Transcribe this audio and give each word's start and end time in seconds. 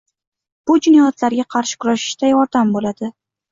Bu 0.71 0.77
jinoyatlarga 0.87 1.45
qarshi 1.57 1.79
kurashishda 1.87 2.35
yordam 2.35 2.75
bo‘ladi. 2.79 3.15